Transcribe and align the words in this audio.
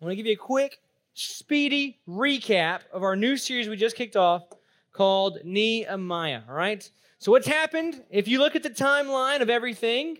I 0.00 0.06
want 0.06 0.12
to 0.12 0.16
give 0.16 0.26
you 0.26 0.32
a 0.32 0.36
quick, 0.36 0.80
speedy 1.12 2.00
recap 2.08 2.80
of 2.90 3.02
our 3.02 3.16
new 3.16 3.36
series 3.36 3.68
we 3.68 3.76
just 3.76 3.96
kicked 3.96 4.16
off 4.16 4.44
called 4.92 5.40
Nehemiah. 5.44 6.40
All 6.48 6.54
right. 6.54 6.90
So, 7.18 7.30
what's 7.30 7.46
happened? 7.46 8.02
If 8.08 8.26
you 8.26 8.38
look 8.38 8.56
at 8.56 8.62
the 8.62 8.70
timeline 8.70 9.42
of 9.42 9.50
everything, 9.50 10.16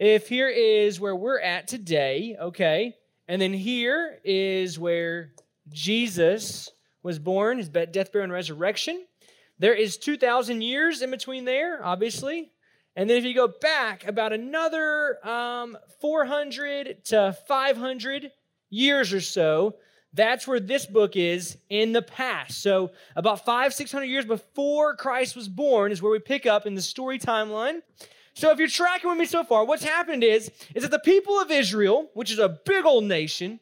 if 0.00 0.28
here 0.28 0.48
is 0.48 0.98
where 0.98 1.14
we're 1.14 1.38
at 1.38 1.68
today, 1.68 2.36
okay, 2.40 2.96
and 3.28 3.40
then 3.40 3.52
here 3.52 4.18
is 4.24 4.80
where 4.80 5.30
Jesus 5.68 6.68
was 7.04 7.20
born, 7.20 7.58
his 7.58 7.68
death, 7.68 8.10
burial, 8.10 8.24
and 8.24 8.32
resurrection. 8.32 9.06
There 9.60 9.74
is 9.74 9.96
2,000 9.96 10.60
years 10.60 11.02
in 11.02 11.10
between 11.12 11.44
there, 11.44 11.84
obviously. 11.84 12.50
And 12.96 13.08
then 13.08 13.16
if 13.16 13.24
you 13.24 13.34
go 13.34 13.46
back 13.60 14.04
about 14.08 14.32
another 14.32 15.24
um, 15.24 15.78
400 16.00 17.04
to 17.04 17.36
500 17.46 18.32
years 18.70 19.12
or 19.12 19.20
so, 19.20 19.74
that's 20.12 20.46
where 20.46 20.58
this 20.58 20.86
book 20.86 21.16
is 21.16 21.58
in 21.68 21.92
the 21.92 22.02
past. 22.02 22.62
So, 22.62 22.90
about 23.14 23.44
five, 23.44 23.72
600 23.72 24.06
years 24.06 24.24
before 24.24 24.96
Christ 24.96 25.36
was 25.36 25.48
born 25.48 25.92
is 25.92 26.02
where 26.02 26.10
we 26.10 26.18
pick 26.18 26.46
up 26.46 26.66
in 26.66 26.74
the 26.74 26.82
story 26.82 27.18
timeline. 27.18 27.82
So, 28.34 28.50
if 28.50 28.58
you're 28.58 28.68
tracking 28.68 29.10
with 29.10 29.18
me 29.18 29.26
so 29.26 29.44
far, 29.44 29.64
what's 29.64 29.84
happened 29.84 30.24
is, 30.24 30.50
is 30.74 30.82
that 30.82 30.90
the 30.90 30.98
people 30.98 31.40
of 31.40 31.50
Israel, 31.50 32.10
which 32.14 32.32
is 32.32 32.38
a 32.38 32.48
big 32.48 32.84
old 32.84 33.04
nation, 33.04 33.60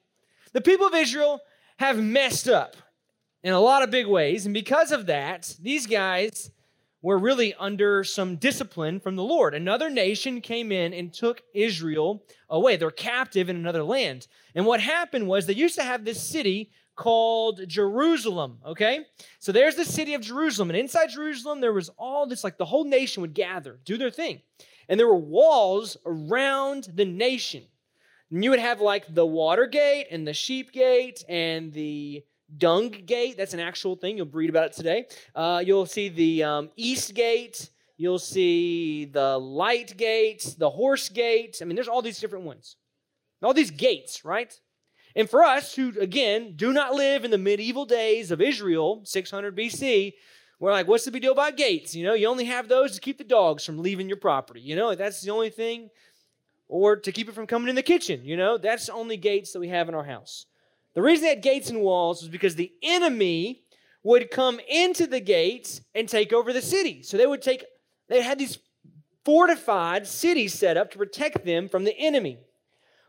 the 0.53 0.61
people 0.61 0.87
of 0.87 0.95
Israel 0.95 1.41
have 1.79 1.99
messed 1.99 2.49
up 2.49 2.77
in 3.43 3.53
a 3.53 3.61
lot 3.61 3.83
of 3.83 3.91
big 3.91 4.07
ways. 4.07 4.47
And 4.47 4.55
because 4.55 4.91
of 4.91 5.07
that, 5.07 5.55
these 5.61 5.87
guys 5.87 6.51
were 7.01 7.19
really 7.19 7.55
under 7.55 8.03
some 8.03 8.37
discipline 8.37 8.99
from 8.99 9.17
the 9.17 9.25
Lord. 9.25 9.55
Another 9.55 9.89
nation 9.89 10.41
came 10.41 10.73
in 10.73 10.93
and 10.93 11.13
took 11.13 11.43
Israel 11.55 12.25
away. 12.49 12.77
They're 12.77 12.91
captive 12.91 13.49
in 13.49 13.57
another 13.57 13.85
land. 13.85 14.27
And 14.55 14.67
what 14.67 14.81
happened 14.81 15.29
was 15.29 15.47
they 15.47 15.55
used 15.55 15.77
to 15.77 15.85
have 15.85 16.05
this 16.05 16.21
city 16.21 16.71
called 16.97 17.61
Jerusalem, 17.69 18.59
okay? 18.67 19.07
So 19.39 19.53
there's 19.53 19.77
the 19.77 19.85
city 19.85 20.15
of 20.15 20.23
Jerusalem. 20.23 20.71
And 20.71 20.79
inside 20.79 21.11
Jerusalem, 21.11 21.61
there 21.61 21.73
was 21.73 21.91
all 21.97 22.27
this, 22.27 22.43
like 22.43 22.59
the 22.59 22.65
whole 22.65 22.85
nation 22.85 23.21
would 23.21 23.35
gather, 23.35 23.79
do 23.85 23.97
their 23.97 24.11
thing. 24.11 24.43
And 24.89 24.99
there 24.99 25.07
were 25.07 25.17
walls 25.17 25.97
around 26.05 26.89
the 26.93 27.05
nation. 27.05 27.63
And 28.31 28.43
you 28.43 28.51
would 28.51 28.59
have 28.59 28.81
like 28.81 29.15
the 29.15 29.25
water 29.25 29.67
gate 29.67 30.09
and 30.11 30.27
the 30.27 30.35
sheep 30.35 30.73
gate 30.73 31.25
and 31.29 31.73
the 31.73 32.25
dung 32.57 32.91
gate. 32.91 33.37
That's 33.37 33.55
an 33.55 33.61
actual 33.61 33.97
thing. 33.97 34.17
You'll 34.17 34.27
read 34.27 34.51
about 34.51 34.67
it 34.67 34.73
today. 34.73 35.07
Uh, 35.35 35.63
you'll 35.65 35.87
see 35.87 36.09
the 36.09 36.45
um, 36.45 36.71
east 36.77 37.15
gate. 37.15 37.71
You'll 37.97 38.21
see 38.21 39.07
the 39.07 39.39
light 39.39 39.97
gate, 39.97 40.55
the 40.57 40.71
horse 40.71 41.09
gate. 41.09 41.59
I 41.61 41.65
mean, 41.65 41.75
there's 41.75 41.89
all 41.89 42.03
these 42.03 42.21
different 42.21 42.45
ones. 42.45 42.77
All 43.43 43.55
these 43.55 43.73
gates, 43.73 44.25
right? 44.25 44.53
And 45.17 45.29
for 45.29 45.43
us 45.43 45.75
who, 45.75 45.93
again, 46.01 46.55
do 46.55 46.73
not 46.73 46.95
live 46.95 47.25
in 47.25 47.31
the 47.31 47.39
medieval 47.39 47.85
days 47.85 48.31
of 48.31 48.41
Israel, 48.41 49.03
600 49.05 49.57
BC, 49.57 50.15
we're 50.61 50.73
like, 50.73 50.89
what's 50.89 51.05
the 51.05 51.11
big 51.11 51.23
deal 51.23 51.33
about 51.33 51.57
gates? 51.57 51.95
You 51.95 52.05
know, 52.05 52.15
you 52.15 52.29
only 52.29 52.45
have 52.45 52.69
those 52.69 52.95
to 52.95 53.01
keep 53.01 53.19
the 53.19 53.25
dogs 53.25 53.65
from 53.65 53.79
leaving 53.79 54.09
your 54.09 54.17
property. 54.17 54.61
You 54.61 54.77
know, 54.77 54.95
that's 54.95 55.21
the 55.21 55.31
only 55.31 55.51
thing. 55.51 55.91
Or 56.69 56.97
to 56.97 57.13
keep 57.13 57.29
it 57.29 57.35
from 57.35 57.47
coming 57.47 57.69
in 57.69 57.77
the 57.77 57.83
kitchen. 57.83 58.25
You 58.25 58.37
know, 58.37 58.59
that's 58.59 58.87
the 58.87 58.93
only 58.93 59.17
gates 59.17 59.53
that 59.53 59.61
we 59.61 59.69
have 59.69 59.89
in 59.89 59.95
our 59.95 60.05
house. 60.05 60.47
The 60.95 61.03
reason 61.03 61.25
they 61.25 61.31
had 61.31 61.43
gates 61.43 61.71
and 61.71 61.81
walls 61.81 62.23
was 62.23 62.29
because 62.29 62.57
the 62.57 62.73
enemy 62.83 63.63
would 64.03 64.31
come 64.31 64.61
into 64.69 65.07
the 65.07 65.21
gates 65.21 65.81
and 65.95 66.09
take 66.09 66.33
over 66.33 66.53
the 66.53 66.63
city. 66.63 67.03
So 67.03 67.17
they 67.17 67.27
would 67.27 67.43
take, 67.43 67.65
they 68.09 68.23
had 68.23 68.39
these 68.39 68.59
fortified 69.25 70.07
cities 70.07 70.55
set 70.55 70.77
up 70.77 70.91
to 70.91 70.99
protect 70.99 71.45
them 71.45 71.69
from 71.69 71.85
the 71.85 71.97
enemy. 71.99 72.39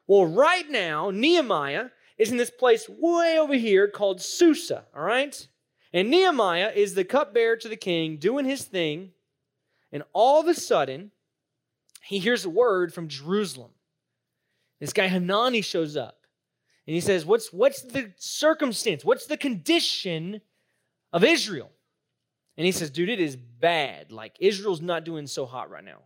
Well, 0.08 0.26
right 0.26 0.70
now, 0.70 1.12
Nehemiah 1.12 1.90
is 2.18 2.32
in 2.32 2.38
this 2.38 2.50
place 2.50 2.90
way 2.90 3.38
over 3.40 3.54
here 3.54 3.88
called 3.88 4.22
Susa, 4.22 4.86
all 4.96 5.04
right? 5.04 5.48
And 5.94 6.10
Nehemiah 6.10 6.72
is 6.76 6.94
the 6.94 7.06
cupbearer 7.06 7.56
to 7.58 7.70
the 7.70 7.78
king 7.78 8.18
doing 8.18 8.46
his 8.46 8.64
thing. 8.64 9.12
And 9.92 10.04
all 10.14 10.42
of 10.42 10.48
a 10.48 10.54
sudden, 10.54 11.12
he 12.04 12.20
hears 12.20 12.45
a 12.45 12.50
word 12.50 12.94
from 12.94 13.08
Jerusalem. 13.08 13.72
This 14.80 14.94
guy 14.94 15.08
Hanani 15.08 15.62
shows 15.62 15.95
up. 15.98 16.19
And 16.89 16.95
he 16.95 17.02
says, 17.02 17.23
What's, 17.23 17.54
what's 17.54 17.83
the 17.83 18.14
circumstance? 18.17 19.05
What's 19.05 19.27
the 19.27 19.38
condition 19.38 20.42
of 21.14 21.23
Israel? 21.23 21.70
And 22.58 22.66
he 22.66 22.72
says, 22.72 22.89
Dude, 22.89 23.10
it 23.10 23.20
is 23.20 23.36
bad. 23.36 24.11
Like 24.11 24.36
Israel's 24.39 24.82
not 24.82 25.04
doing 25.04 25.27
so 25.27 25.45
hot 25.45 25.70
right 25.70 25.83
now. 25.83 26.00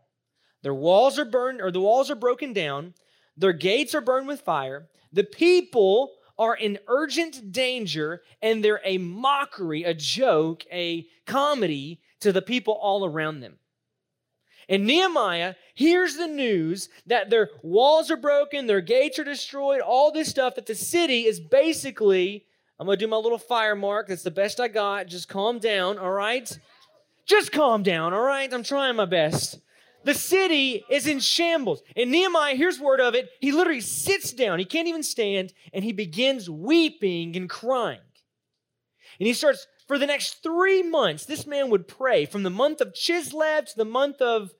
Their 0.61 0.73
walls 0.73 1.17
are 1.17 1.23
burned, 1.23 1.61
or 1.61 1.71
the 1.71 1.79
walls 1.79 2.11
are 2.11 2.15
broken 2.15 2.51
down. 2.51 2.95
Their 3.37 3.53
gates 3.53 3.95
are 3.95 4.01
burned 4.01 4.27
with 4.27 4.41
fire. 4.41 4.89
The 5.13 5.23
people 5.23 6.11
are 6.37 6.53
in 6.53 6.79
urgent 6.89 7.53
danger, 7.53 8.21
and 8.41 8.61
they're 8.61 8.81
a 8.83 8.97
mockery, 8.97 9.83
a 9.83 9.93
joke, 9.93 10.65
a 10.69 11.07
comedy 11.25 12.01
to 12.19 12.33
the 12.33 12.41
people 12.41 12.73
all 12.73 13.05
around 13.05 13.39
them. 13.39 13.57
And 14.69 14.85
Nehemiah 14.85 15.55
hears 15.73 16.15
the 16.15 16.27
news 16.27 16.89
that 17.05 17.29
their 17.29 17.49
walls 17.61 18.09
are 18.09 18.17
broken, 18.17 18.67
their 18.67 18.81
gates 18.81 19.19
are 19.19 19.23
destroyed, 19.23 19.81
all 19.81 20.11
this 20.11 20.29
stuff, 20.29 20.55
that 20.55 20.65
the 20.65 20.75
city 20.75 21.25
is 21.25 21.39
basically, 21.39 22.45
I'm 22.79 22.85
going 22.85 22.97
to 22.97 23.05
do 23.05 23.09
my 23.09 23.17
little 23.17 23.37
fire 23.37 23.75
mark. 23.75 24.07
That's 24.07 24.23
the 24.23 24.31
best 24.31 24.59
I 24.59 24.67
got. 24.67 25.07
Just 25.07 25.27
calm 25.27 25.59
down, 25.59 25.97
all 25.97 26.11
right? 26.11 26.57
Just 27.25 27.51
calm 27.51 27.83
down, 27.83 28.13
all 28.13 28.21
right? 28.21 28.53
I'm 28.53 28.63
trying 28.63 28.95
my 28.95 29.05
best. 29.05 29.59
The 30.03 30.13
city 30.13 30.83
is 30.89 31.07
in 31.07 31.19
shambles. 31.19 31.81
And 31.95 32.11
Nehemiah 32.11 32.55
hears 32.55 32.79
word 32.79 32.99
of 32.99 33.15
it. 33.15 33.29
He 33.39 33.51
literally 33.51 33.81
sits 33.81 34.33
down. 34.33 34.59
He 34.59 34.65
can't 34.65 34.87
even 34.87 35.03
stand. 35.03 35.53
And 35.73 35.83
he 35.83 35.93
begins 35.93 36.49
weeping 36.49 37.37
and 37.37 37.49
crying. 37.49 38.01
And 39.19 39.27
he 39.27 39.33
starts 39.33 39.65
for 39.93 39.99
the 39.99 40.07
next 40.07 40.41
three 40.41 40.81
months, 40.81 41.23
this 41.23 41.45
man 41.45 41.69
would 41.69 41.87
pray 41.87 42.25
from 42.25 42.41
the 42.41 42.49
month 42.49 42.81
of 42.81 42.93
Chislev 42.93 43.67
to 43.67 43.77
the 43.77 43.85
month 43.85 44.23
of, 44.23 44.51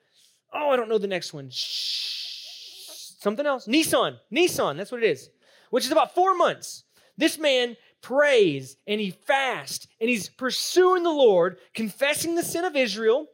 oh, 0.54 0.70
I 0.70 0.76
don't 0.76 0.90
know 0.90 1.00
the 1.00 1.08
next 1.08 1.34
one. 1.34 1.50
Shh, 1.50 3.14
something 3.20 3.44
else. 3.44 3.68
Nisan. 3.68 4.20
Nisan, 4.30 4.78
that's 4.78 4.92
what 4.92 5.02
it 5.02 5.10
is, 5.10 5.32
which 5.72 5.86
is 5.86 5.92
about 5.92 6.14
four 6.14 6.36
months. 6.36 6.84
This 7.18 7.40
man 7.40 7.78
prays 8.04 8.78
and 8.86 9.02
he 9.02 9.10
fasts 9.10 9.88
and 10.00 10.08
he's 10.08 10.30
pursuing 10.30 11.02
the 11.02 11.10
Lord, 11.10 11.58
confessing 11.74 12.36
the 12.36 12.44
sin 12.44 12.64
of 12.64 12.76
Israel 12.76 13.26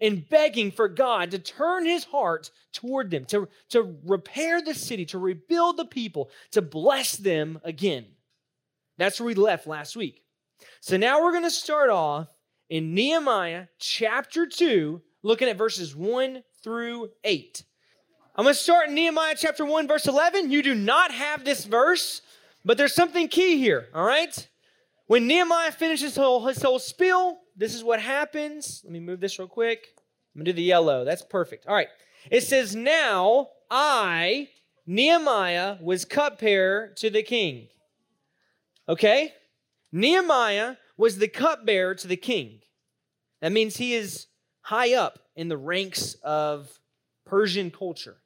and 0.00 0.28
begging 0.28 0.72
for 0.72 0.88
God 0.88 1.30
to 1.30 1.38
turn 1.38 1.86
his 1.86 2.02
heart 2.02 2.50
toward 2.72 3.12
them, 3.12 3.26
to, 3.26 3.48
to 3.68 3.96
repair 4.04 4.60
the 4.60 4.74
city, 4.74 5.04
to 5.04 5.20
rebuild 5.20 5.76
the 5.76 5.84
people, 5.84 6.30
to 6.50 6.62
bless 6.62 7.16
them 7.16 7.60
again. 7.62 8.06
That's 8.98 9.20
where 9.20 9.28
we 9.28 9.34
left 9.34 9.68
last 9.68 9.94
week. 9.94 10.23
So 10.80 10.96
now 10.96 11.22
we're 11.22 11.32
going 11.32 11.44
to 11.44 11.50
start 11.50 11.90
off 11.90 12.28
in 12.68 12.94
Nehemiah 12.94 13.66
chapter 13.78 14.46
2, 14.46 15.00
looking 15.22 15.48
at 15.48 15.56
verses 15.56 15.94
1 15.94 16.42
through 16.62 17.10
8. 17.24 17.64
I'm 18.36 18.44
going 18.44 18.54
to 18.54 18.60
start 18.60 18.88
in 18.88 18.94
Nehemiah 18.94 19.36
chapter 19.38 19.64
1, 19.64 19.86
verse 19.86 20.06
11. 20.06 20.50
You 20.50 20.62
do 20.62 20.74
not 20.74 21.12
have 21.12 21.44
this 21.44 21.64
verse, 21.64 22.20
but 22.64 22.76
there's 22.76 22.94
something 22.94 23.28
key 23.28 23.58
here, 23.58 23.88
all 23.94 24.04
right? 24.04 24.48
When 25.06 25.26
Nehemiah 25.26 25.72
finishes 25.72 26.14
his 26.14 26.16
whole, 26.16 26.46
his 26.46 26.62
whole 26.62 26.78
spiel, 26.78 27.38
this 27.56 27.74
is 27.74 27.84
what 27.84 28.00
happens. 28.00 28.80
Let 28.84 28.92
me 28.92 29.00
move 29.00 29.20
this 29.20 29.38
real 29.38 29.48
quick. 29.48 29.86
I'm 30.34 30.40
going 30.40 30.46
to 30.46 30.52
do 30.52 30.56
the 30.56 30.62
yellow. 30.62 31.04
That's 31.04 31.22
perfect. 31.22 31.66
All 31.66 31.74
right. 31.74 31.88
It 32.30 32.42
says, 32.42 32.74
Now 32.74 33.48
I, 33.70 34.48
Nehemiah, 34.86 35.76
was 35.80 36.04
cupbearer 36.04 36.92
to 36.96 37.10
the 37.10 37.22
king. 37.22 37.68
Okay? 38.88 39.32
Nehemiah 39.94 40.74
was 40.96 41.18
the 41.18 41.28
cupbearer 41.28 41.94
to 41.94 42.08
the 42.08 42.16
king. 42.16 42.58
That 43.40 43.52
means 43.52 43.76
he 43.76 43.94
is 43.94 44.26
high 44.62 44.94
up 44.94 45.20
in 45.36 45.48
the 45.48 45.56
ranks 45.56 46.14
of 46.24 46.80
Persian 47.24 47.70
culture. 47.70 48.16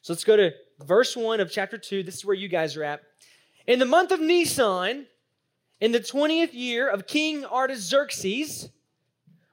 So 0.00 0.14
let's 0.14 0.24
go 0.24 0.38
to 0.38 0.52
verse 0.82 1.14
1 1.14 1.40
of 1.40 1.52
chapter 1.52 1.76
2. 1.76 2.02
This 2.02 2.16
is 2.16 2.24
where 2.24 2.34
you 2.34 2.48
guys 2.48 2.78
are 2.78 2.84
at. 2.84 3.02
In 3.66 3.78
the 3.78 3.84
month 3.84 4.10
of 4.10 4.20
Nisan, 4.20 5.06
in 5.82 5.92
the 5.92 6.00
20th 6.00 6.54
year 6.54 6.88
of 6.88 7.06
King 7.06 7.44
Artaxerxes, 7.44 8.70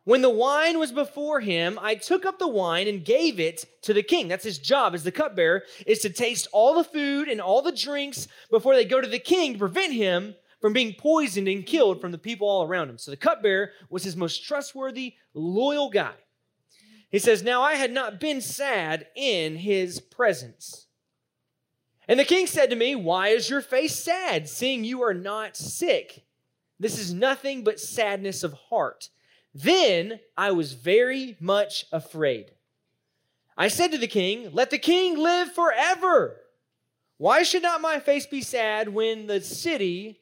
when 0.06 0.22
the 0.22 0.30
wine 0.30 0.80
was 0.80 0.94
before 0.94 1.42
him, 1.42 1.78
I 1.82 1.96
took 1.96 2.26
up 2.26 2.40
the 2.40 2.48
wine 2.48 2.88
and 2.88 3.04
gave 3.04 3.38
it 3.38 3.66
to 3.82 3.94
the 3.94 4.02
king. 4.02 4.30
That's 4.30 4.46
his 4.46 4.60
job 4.60 4.96
as 4.96 5.04
the 5.04 5.12
cupbearer, 5.12 5.64
is 5.86 6.00
to 6.00 6.10
taste 6.10 6.48
all 6.54 6.74
the 6.74 6.86
food 6.86 7.28
and 7.28 7.42
all 7.42 7.62
the 7.62 7.74
drinks 7.74 8.30
before 8.50 8.76
they 8.76 8.86
go 8.86 9.02
to 9.02 9.08
the 9.08 9.20
king 9.20 9.54
to 9.54 9.60
prevent 9.60 9.92
him 9.92 10.36
from 10.60 10.74
being 10.74 10.94
poisoned 10.94 11.48
and 11.48 11.66
killed 11.66 12.02
from 12.02 12.12
the 12.12 12.18
people 12.18 12.48
all 12.48 12.64
around 12.64 12.90
him. 12.90 12.98
So 12.98 13.12
the 13.12 13.18
cupbearer 13.18 13.72
was 13.90 14.04
his 14.04 14.16
most 14.16 14.46
trustworthy, 14.46 15.16
loyal 15.34 15.90
guy. 15.90 16.16
He 17.10 17.20
says, 17.20 17.44
Now 17.44 17.62
I 17.62 17.76
had 17.76 17.92
not 17.92 18.20
been 18.20 18.42
sad 18.42 19.08
in 19.16 19.56
his 19.56 20.00
presence. 20.00 20.88
And 22.08 22.20
the 22.20 22.26
king 22.26 22.48
said 22.48 22.70
to 22.70 22.76
me, 22.76 22.96
Why 22.96 23.30
is 23.30 23.50
your 23.50 23.62
face 23.62 23.96
sad, 23.96 24.50
seeing 24.50 24.84
you 24.84 25.02
are 25.04 25.14
not 25.14 25.56
sick? 25.56 26.26
This 26.80 26.98
is 26.98 27.14
nothing 27.14 27.64
but 27.64 27.80
sadness 27.80 28.44
of 28.44 28.54
heart. 28.54 29.10
Then 29.54 30.20
I 30.38 30.52
was 30.52 30.74
very 30.74 31.36
much 31.40 31.86
afraid. 31.92 32.52
I 33.58 33.68
said 33.68 33.92
to 33.92 33.98
the 33.98 34.08
king, 34.08 34.50
Let 34.54 34.70
the 34.70 34.78
king 34.78 35.18
live 35.18 35.54
forever. 35.54 36.38
Why 37.18 37.44
should 37.44 37.64
not 37.64 37.82
my 37.82 38.00
face 38.00 38.26
be 38.26 38.42
sad 38.42 38.90
when 38.90 39.28
the 39.28 39.42
city, 39.42 40.22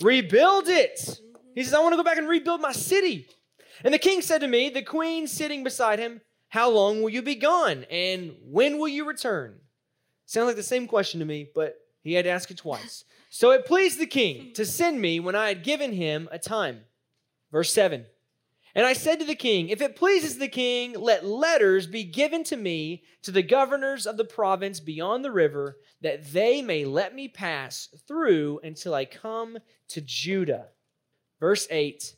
Rebuild 0.00 0.68
it. 0.68 1.20
He 1.54 1.62
says, 1.62 1.74
I 1.74 1.80
want 1.80 1.92
to 1.92 1.96
go 1.96 2.04
back 2.04 2.18
and 2.18 2.28
rebuild 2.28 2.60
my 2.60 2.72
city. 2.72 3.26
And 3.84 3.92
the 3.92 3.98
king 3.98 4.22
said 4.22 4.40
to 4.40 4.48
me, 4.48 4.68
the 4.70 4.82
queen 4.82 5.26
sitting 5.26 5.64
beside 5.64 5.98
him, 5.98 6.20
How 6.48 6.70
long 6.70 7.02
will 7.02 7.10
you 7.10 7.22
be 7.22 7.34
gone? 7.34 7.84
And 7.90 8.36
when 8.44 8.78
will 8.78 8.88
you 8.88 9.06
return? 9.06 9.60
Sounds 10.26 10.46
like 10.46 10.56
the 10.56 10.62
same 10.62 10.86
question 10.86 11.20
to 11.20 11.26
me, 11.26 11.48
but 11.54 11.76
he 12.02 12.14
had 12.14 12.24
to 12.24 12.30
ask 12.30 12.50
it 12.50 12.56
twice. 12.56 13.04
So 13.30 13.50
it 13.50 13.66
pleased 13.66 13.98
the 13.98 14.06
king 14.06 14.52
to 14.54 14.64
send 14.64 15.00
me 15.00 15.20
when 15.20 15.34
I 15.34 15.48
had 15.48 15.62
given 15.62 15.92
him 15.92 16.28
a 16.30 16.38
time. 16.38 16.82
Verse 17.52 17.72
7. 17.72 18.06
And 18.74 18.86
I 18.86 18.92
said 18.92 19.18
to 19.18 19.24
the 19.24 19.34
king, 19.34 19.68
If 19.68 19.82
it 19.82 19.96
pleases 19.96 20.38
the 20.38 20.48
king, 20.48 20.92
let 20.92 21.24
letters 21.24 21.86
be 21.86 22.04
given 22.04 22.44
to 22.44 22.56
me 22.56 23.02
to 23.22 23.30
the 23.30 23.42
governors 23.42 24.06
of 24.06 24.16
the 24.16 24.24
province 24.24 24.78
beyond 24.80 25.24
the 25.24 25.32
river, 25.32 25.78
that 26.00 26.32
they 26.32 26.62
may 26.62 26.84
let 26.84 27.14
me 27.14 27.28
pass 27.28 27.88
through 28.06 28.60
until 28.62 28.94
I 28.94 29.04
come 29.04 29.58
to 29.88 30.00
Judah. 30.00 30.68
Verse 31.40 31.66
8. 31.70 32.14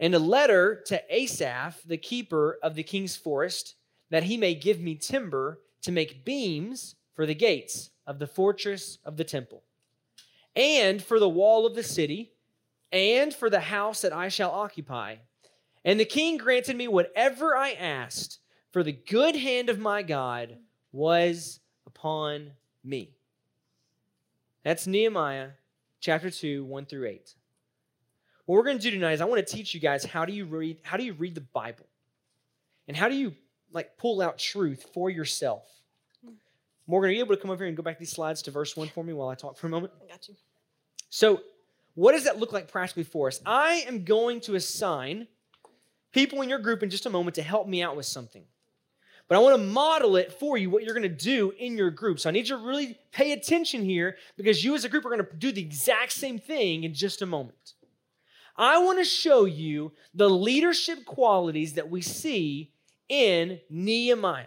And 0.00 0.14
a 0.14 0.18
letter 0.18 0.82
to 0.86 1.02
Asaph, 1.08 1.82
the 1.84 1.96
keeper 1.96 2.58
of 2.62 2.74
the 2.74 2.82
king's 2.82 3.16
forest, 3.16 3.74
that 4.10 4.24
he 4.24 4.36
may 4.36 4.54
give 4.54 4.80
me 4.80 4.94
timber 4.94 5.60
to 5.82 5.92
make 5.92 6.24
beams 6.24 6.96
for 7.14 7.26
the 7.26 7.34
gates 7.34 7.90
of 8.06 8.18
the 8.18 8.26
fortress 8.26 8.98
of 9.04 9.16
the 9.16 9.24
temple 9.24 9.62
and 10.58 11.00
for 11.00 11.20
the 11.20 11.28
wall 11.28 11.66
of 11.66 11.76
the 11.76 11.82
city, 11.84 12.32
and 12.90 13.32
for 13.32 13.48
the 13.48 13.60
house 13.60 14.00
that 14.00 14.12
I 14.12 14.28
shall 14.28 14.50
occupy. 14.50 15.16
And 15.88 15.98
the 15.98 16.04
king 16.04 16.36
granted 16.36 16.76
me 16.76 16.86
whatever 16.86 17.56
I 17.56 17.70
asked, 17.70 18.40
for 18.72 18.82
the 18.82 18.92
good 18.92 19.34
hand 19.34 19.70
of 19.70 19.78
my 19.78 20.02
God 20.02 20.58
was 20.92 21.60
upon 21.86 22.50
me. 22.84 23.14
That's 24.64 24.86
Nehemiah 24.86 25.48
chapter 25.98 26.28
2, 26.28 26.66
1 26.66 26.84
through 26.84 27.06
8. 27.06 27.34
What 28.44 28.56
we're 28.56 28.64
going 28.64 28.76
to 28.76 28.82
do 28.82 28.90
tonight 28.90 29.14
is 29.14 29.22
I 29.22 29.24
want 29.24 29.46
to 29.46 29.56
teach 29.56 29.72
you 29.72 29.80
guys 29.80 30.04
how 30.04 30.26
do 30.26 30.34
you 30.34 30.44
read 30.44 30.76
how 30.82 30.98
do 30.98 31.04
you 31.04 31.14
read 31.14 31.34
the 31.34 31.40
Bible? 31.40 31.86
And 32.86 32.94
how 32.94 33.08
do 33.08 33.14
you 33.14 33.32
like 33.72 33.96
pull 33.96 34.20
out 34.20 34.36
truth 34.36 34.90
for 34.92 35.08
yourself? 35.08 35.64
Morgan, 36.86 37.08
are 37.08 37.14
you 37.14 37.20
able 37.20 37.34
to 37.34 37.40
come 37.40 37.50
over 37.50 37.64
here 37.64 37.68
and 37.68 37.76
go 37.78 37.82
back 37.82 37.98
these 37.98 38.12
slides 38.12 38.42
to 38.42 38.50
verse 38.50 38.76
1 38.76 38.88
for 38.88 39.02
me 39.02 39.14
while 39.14 39.30
I 39.30 39.36
talk 39.36 39.56
for 39.56 39.68
a 39.68 39.70
moment? 39.70 39.94
I 40.04 40.12
got 40.12 40.28
you. 40.28 40.34
So, 41.08 41.40
what 41.94 42.12
does 42.12 42.24
that 42.24 42.38
look 42.38 42.52
like 42.52 42.70
practically 42.70 43.04
for 43.04 43.28
us? 43.28 43.40
I 43.46 43.84
am 43.88 44.04
going 44.04 44.42
to 44.42 44.54
assign 44.54 45.28
people 46.12 46.40
in 46.42 46.48
your 46.48 46.58
group 46.58 46.82
in 46.82 46.90
just 46.90 47.06
a 47.06 47.10
moment 47.10 47.36
to 47.36 47.42
help 47.42 47.66
me 47.66 47.82
out 47.82 47.96
with 47.96 48.06
something. 48.06 48.44
But 49.28 49.36
I 49.36 49.40
want 49.40 49.56
to 49.56 49.66
model 49.66 50.16
it 50.16 50.32
for 50.32 50.56
you, 50.56 50.70
what 50.70 50.82
you're 50.82 50.94
going 50.94 51.02
to 51.02 51.08
do 51.08 51.52
in 51.58 51.76
your 51.76 51.90
group. 51.90 52.18
So 52.18 52.30
I 52.30 52.32
need 52.32 52.48
you 52.48 52.56
to 52.56 52.64
really 52.64 52.98
pay 53.12 53.32
attention 53.32 53.84
here 53.84 54.16
because 54.38 54.64
you 54.64 54.74
as 54.74 54.84
a 54.84 54.88
group 54.88 55.04
are 55.04 55.10
going 55.10 55.24
to 55.24 55.36
do 55.36 55.52
the 55.52 55.60
exact 55.60 56.12
same 56.12 56.38
thing 56.38 56.84
in 56.84 56.94
just 56.94 57.20
a 57.20 57.26
moment. 57.26 57.74
I 58.56 58.78
want 58.78 58.98
to 58.98 59.04
show 59.04 59.44
you 59.44 59.92
the 60.14 60.30
leadership 60.30 61.04
qualities 61.04 61.74
that 61.74 61.90
we 61.90 62.00
see 62.00 62.72
in 63.08 63.60
Nehemiah. 63.70 64.46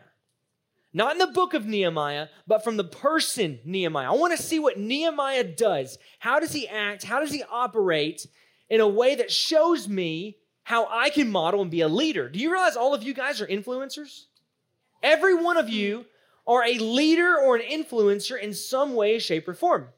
Not 0.93 1.13
in 1.13 1.19
the 1.19 1.27
book 1.27 1.53
of 1.53 1.65
Nehemiah, 1.65 2.27
but 2.47 2.63
from 2.63 2.75
the 2.75 2.83
person 2.83 3.59
Nehemiah. 3.63 4.11
I 4.11 4.15
want 4.15 4.35
to 4.35 4.43
see 4.43 4.59
what 4.59 4.77
Nehemiah 4.77 5.45
does. 5.45 5.97
How 6.19 6.39
does 6.39 6.51
he 6.51 6.67
act? 6.67 7.03
How 7.03 7.21
does 7.21 7.31
he 7.31 7.43
operate 7.49 8.27
in 8.69 8.81
a 8.81 8.87
way 8.87 9.15
that 9.15 9.31
shows 9.31 9.87
me 9.87 10.37
how 10.71 10.87
I 10.89 11.09
can 11.09 11.29
model 11.29 11.61
and 11.61 11.69
be 11.69 11.81
a 11.81 11.89
leader? 11.89 12.29
Do 12.29 12.39
you 12.39 12.49
realize 12.49 12.77
all 12.77 12.93
of 12.93 13.03
you 13.03 13.13
guys 13.13 13.41
are 13.41 13.45
influencers? 13.47 14.27
Every 15.03 15.35
one 15.35 15.57
of 15.57 15.67
you 15.67 16.05
are 16.47 16.63
a 16.63 16.77
leader 16.77 17.35
or 17.37 17.57
an 17.57 17.61
influencer 17.61 18.39
in 18.39 18.53
some 18.53 18.95
way, 18.95 19.19
shape, 19.19 19.49
or 19.49 19.53
form. 19.53 19.89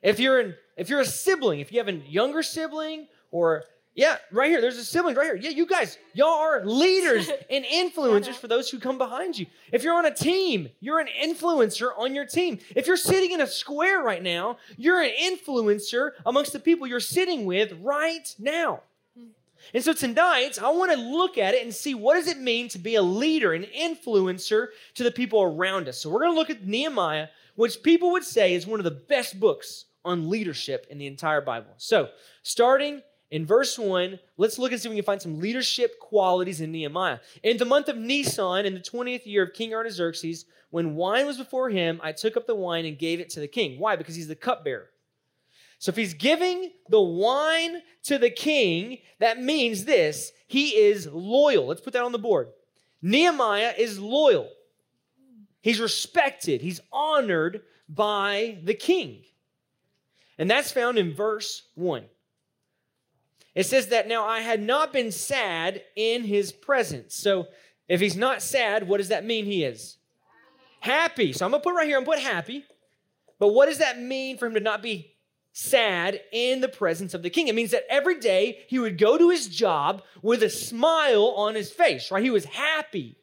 If 0.00 0.20
you're 0.20 0.38
an 0.38 0.54
if 0.76 0.88
you're 0.88 1.00
a 1.00 1.04
sibling, 1.04 1.58
if 1.58 1.72
you 1.72 1.78
have 1.78 1.88
a 1.88 1.96
younger 2.06 2.44
sibling 2.44 3.08
or 3.32 3.64
yeah, 3.96 4.18
right 4.30 4.48
here. 4.48 4.60
There's 4.60 4.78
a 4.78 4.84
sibling 4.84 5.16
right 5.16 5.24
here. 5.24 5.34
Yeah, 5.34 5.50
you 5.50 5.66
guys, 5.66 5.98
y'all 6.14 6.28
are 6.28 6.64
leaders 6.64 7.28
and 7.50 7.64
influencers 7.64 8.34
for 8.34 8.46
those 8.46 8.70
who 8.70 8.78
come 8.78 8.96
behind 8.96 9.36
you. 9.36 9.46
If 9.72 9.82
you're 9.82 9.96
on 9.96 10.06
a 10.06 10.14
team, 10.14 10.68
you're 10.78 11.00
an 11.00 11.08
influencer 11.20 11.90
on 11.98 12.14
your 12.14 12.26
team. 12.26 12.60
If 12.76 12.86
you're 12.86 12.96
sitting 12.96 13.32
in 13.32 13.40
a 13.40 13.46
square 13.48 14.00
right 14.00 14.22
now, 14.22 14.58
you're 14.76 15.02
an 15.02 15.10
influencer 15.20 16.12
amongst 16.24 16.52
the 16.52 16.60
people 16.60 16.86
you're 16.86 17.00
sitting 17.00 17.44
with 17.44 17.72
right 17.82 18.32
now. 18.38 18.82
And 19.74 19.82
so 19.82 19.92
tonight, 19.92 20.60
I 20.60 20.70
want 20.70 20.92
to 20.92 20.98
look 20.98 21.38
at 21.38 21.54
it 21.54 21.62
and 21.62 21.74
see 21.74 21.94
what 21.94 22.14
does 22.14 22.28
it 22.28 22.38
mean 22.38 22.68
to 22.68 22.78
be 22.78 22.94
a 22.96 23.02
leader, 23.02 23.52
an 23.52 23.64
influencer 23.64 24.68
to 24.94 25.04
the 25.04 25.10
people 25.10 25.42
around 25.42 25.88
us. 25.88 25.98
So 25.98 26.10
we're 26.10 26.20
going 26.20 26.32
to 26.32 26.38
look 26.38 26.50
at 26.50 26.66
Nehemiah, 26.66 27.28
which 27.54 27.82
people 27.82 28.12
would 28.12 28.24
say 28.24 28.54
is 28.54 28.66
one 28.66 28.80
of 28.80 28.84
the 28.84 28.90
best 28.90 29.38
books 29.38 29.86
on 30.04 30.30
leadership 30.30 30.86
in 30.90 30.98
the 30.98 31.06
entire 31.06 31.40
Bible. 31.40 31.74
So, 31.76 32.08
starting 32.42 33.02
in 33.30 33.46
verse 33.46 33.78
1, 33.78 34.18
let's 34.38 34.58
look 34.58 34.72
and 34.72 34.80
see 34.80 34.88
if 34.88 34.90
we 34.90 34.96
can 34.96 35.04
find 35.04 35.22
some 35.22 35.38
leadership 35.38 36.00
qualities 36.00 36.60
in 36.60 36.72
Nehemiah. 36.72 37.18
In 37.42 37.58
the 37.58 37.64
month 37.64 37.88
of 37.88 37.96
Nisan, 37.96 38.66
in 38.66 38.74
the 38.74 38.80
20th 38.80 39.26
year 39.26 39.44
of 39.44 39.52
King 39.52 39.74
Artaxerxes, 39.74 40.46
when 40.70 40.94
wine 40.94 41.26
was 41.26 41.36
before 41.36 41.70
him, 41.70 42.00
I 42.02 42.12
took 42.12 42.36
up 42.36 42.46
the 42.46 42.54
wine 42.54 42.86
and 42.86 42.98
gave 42.98 43.20
it 43.20 43.30
to 43.30 43.40
the 43.40 43.48
king. 43.48 43.78
Why? 43.78 43.96
Because 43.96 44.14
he's 44.14 44.28
the 44.28 44.36
cupbearer. 44.36 44.90
So 45.80 45.88
if 45.88 45.96
he's 45.96 46.12
giving 46.12 46.72
the 46.90 47.00
wine 47.00 47.80
to 48.04 48.18
the 48.18 48.30
king, 48.30 48.98
that 49.18 49.42
means 49.42 49.86
this 49.86 50.30
he 50.46 50.76
is 50.76 51.08
loyal. 51.10 51.66
Let's 51.66 51.80
put 51.80 51.94
that 51.94 52.04
on 52.04 52.12
the 52.12 52.18
board. 52.18 52.48
Nehemiah 53.02 53.72
is 53.76 53.98
loyal, 53.98 54.50
he's 55.62 55.80
respected, 55.80 56.60
he's 56.60 56.80
honored 56.92 57.62
by 57.88 58.58
the 58.62 58.74
king. 58.74 59.22
And 60.38 60.50
that's 60.50 60.70
found 60.70 60.98
in 60.98 61.14
verse 61.14 61.62
1. 61.74 62.04
It 63.54 63.64
says 63.64 63.88
that 63.88 64.06
now 64.06 64.26
I 64.26 64.40
had 64.40 64.62
not 64.62 64.92
been 64.92 65.10
sad 65.10 65.82
in 65.96 66.24
his 66.24 66.52
presence. 66.52 67.14
So 67.14 67.46
if 67.88 68.00
he's 68.00 68.16
not 68.16 68.42
sad, 68.42 68.86
what 68.86 68.98
does 68.98 69.08
that 69.08 69.24
mean 69.24 69.46
he 69.46 69.64
is? 69.64 69.96
Happy. 70.80 71.32
So 71.32 71.44
I'm 71.44 71.50
going 71.50 71.62
to 71.62 71.64
put 71.68 71.74
right 71.74 71.86
here, 71.86 71.96
I'm 71.96 72.04
going 72.04 72.18
to 72.18 72.24
put 72.24 72.32
happy. 72.32 72.64
But 73.38 73.48
what 73.48 73.66
does 73.66 73.78
that 73.78 73.98
mean 73.98 74.36
for 74.36 74.46
him 74.46 74.54
to 74.54 74.60
not 74.60 74.82
be 74.82 75.14
sad 75.60 76.20
in 76.32 76.60
the 76.60 76.68
presence 76.68 77.14
of 77.14 77.22
the 77.22 77.30
king? 77.30 77.48
It 77.48 77.54
means 77.54 77.70
that 77.70 77.84
every 77.90 78.18
day 78.18 78.64
he 78.68 78.78
would 78.78 78.98
go 78.98 79.18
to 79.18 79.30
his 79.30 79.48
job 79.48 80.02
with 80.22 80.42
a 80.42 80.50
smile 80.50 81.34
on 81.36 81.54
his 81.54 81.70
face, 81.70 82.10
right? 82.10 82.22
He 82.22 82.30
was 82.30 82.44
happy. 82.46 83.16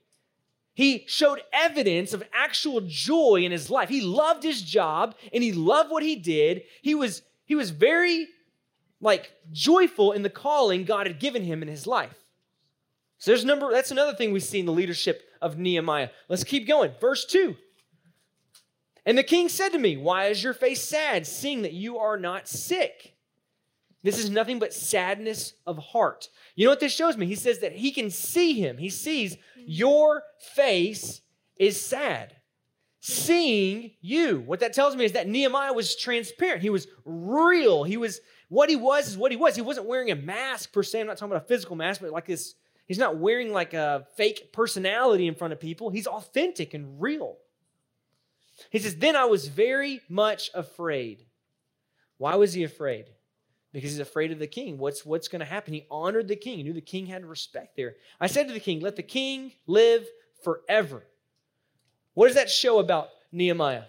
He 0.73 1.05
showed 1.07 1.41
evidence 1.51 2.13
of 2.13 2.23
actual 2.31 2.81
joy 2.85 3.41
in 3.43 3.51
his 3.51 3.71
life. 3.71 3.89
He 3.89 4.01
loved 4.01 4.43
his 4.43 4.61
job 4.61 5.15
and 5.33 5.43
he 5.43 5.51
loved 5.51 5.89
what 5.89 6.03
he 6.03 6.15
did. 6.15 6.63
He 6.83 6.93
was 6.93 7.23
he 7.45 7.55
was 7.55 7.71
very 7.71 8.27
like 9.01 9.31
joyful 9.51 10.11
in 10.11 10.21
the 10.21 10.29
calling 10.29 10.83
God 10.83 11.07
had 11.07 11.19
given 11.19 11.43
him 11.43 11.63
in 11.63 11.67
his 11.67 11.87
life. 11.87 12.15
So 13.17 13.31
there's 13.31 13.43
number 13.43 13.71
that's 13.71 13.89
another 13.89 14.13
thing 14.13 14.31
we 14.31 14.39
see 14.39 14.59
in 14.59 14.67
the 14.67 14.71
leadership 14.71 15.23
of 15.41 15.57
Nehemiah. 15.57 16.09
Let's 16.29 16.43
keep 16.43 16.67
going. 16.67 16.91
Verse 17.01 17.25
2. 17.25 17.55
And 19.07 19.17
the 19.17 19.23
king 19.23 19.47
said 19.47 19.69
to 19.69 19.79
me, 19.79 19.95
Why 19.95 20.25
is 20.25 20.43
your 20.43 20.53
face 20.53 20.83
sad, 20.83 21.25
seeing 21.25 21.61
that 21.61 21.71
you 21.71 21.97
are 21.97 22.17
not 22.17 22.49
sick? 22.49 23.15
This 24.03 24.19
is 24.19 24.29
nothing 24.29 24.59
but 24.59 24.73
sadness 24.73 25.53
of 25.65 25.77
heart. 25.77 26.27
You 26.55 26.65
know 26.65 26.71
what 26.71 26.81
this 26.81 26.93
shows 26.93 27.15
me? 27.15 27.25
He 27.25 27.35
says 27.35 27.59
that 27.59 27.71
he 27.71 27.91
can 27.91 28.09
see 28.09 28.53
him. 28.53 28.77
He 28.77 28.89
sees 28.89 29.37
your 29.55 30.23
face 30.53 31.21
is 31.55 31.83
sad. 31.83 32.35
Seeing 32.99 33.91
you. 34.01 34.41
What 34.41 34.59
that 34.59 34.73
tells 34.73 34.97
me 34.97 35.05
is 35.05 35.13
that 35.13 35.29
Nehemiah 35.29 35.71
was 35.71 35.95
transparent. 35.95 36.61
He 36.61 36.69
was 36.69 36.87
real. 37.05 37.85
He 37.85 37.95
was 37.95 38.19
what 38.49 38.69
he 38.69 38.75
was 38.75 39.07
is 39.07 39.17
what 39.17 39.31
he 39.31 39.37
was. 39.37 39.55
He 39.55 39.61
wasn't 39.61 39.87
wearing 39.87 40.11
a 40.11 40.15
mask 40.15 40.73
per 40.73 40.83
se. 40.83 40.99
I'm 40.99 41.07
not 41.07 41.17
talking 41.17 41.31
about 41.31 41.45
a 41.45 41.47
physical 41.47 41.77
mask, 41.77 42.01
but 42.01 42.11
like 42.11 42.25
this, 42.25 42.55
he's 42.87 42.97
not 42.97 43.17
wearing 43.17 43.53
like 43.53 43.73
a 43.73 44.05
fake 44.17 44.51
personality 44.51 45.27
in 45.27 45.35
front 45.35 45.53
of 45.53 45.61
people. 45.61 45.89
He's 45.89 46.07
authentic 46.07 46.73
and 46.73 47.01
real. 47.01 47.37
He 48.69 48.79
says, 48.79 48.95
Then 48.95 49.15
I 49.15 49.25
was 49.25 49.47
very 49.47 50.01
much 50.09 50.49
afraid. 50.53 51.25
Why 52.17 52.35
was 52.35 52.53
he 52.53 52.63
afraid? 52.63 53.05
Because 53.73 53.91
he's 53.91 53.99
afraid 53.99 54.31
of 54.31 54.39
the 54.39 54.47
king. 54.47 54.77
What's, 54.77 55.05
what's 55.05 55.27
going 55.27 55.39
to 55.39 55.45
happen? 55.45 55.73
He 55.73 55.85
honored 55.91 56.27
the 56.27 56.35
king. 56.35 56.57
He 56.57 56.63
knew 56.63 56.73
the 56.73 56.81
king 56.81 57.05
had 57.05 57.25
respect 57.25 57.75
there. 57.75 57.95
I 58.19 58.27
said 58.27 58.47
to 58.47 58.53
the 58.53 58.59
king, 58.59 58.79
Let 58.79 58.95
the 58.95 59.03
king 59.03 59.51
live 59.67 60.05
forever. 60.43 61.03
What 62.13 62.27
does 62.27 62.35
that 62.35 62.49
show 62.49 62.79
about 62.79 63.09
Nehemiah? 63.31 63.83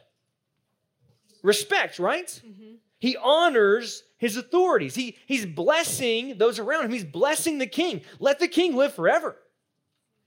respect, 1.42 1.98
right? 1.98 2.26
Mm-hmm. 2.26 2.74
He 2.98 3.16
honors 3.16 4.02
his 4.18 4.36
authorities. 4.36 4.94
He, 4.94 5.16
he's 5.26 5.46
blessing 5.46 6.38
those 6.38 6.58
around 6.58 6.86
him. 6.86 6.92
He's 6.92 7.04
blessing 7.04 7.58
the 7.58 7.66
king. 7.66 8.02
Let 8.18 8.40
the 8.40 8.48
king 8.48 8.74
live 8.74 8.94
forever. 8.94 9.36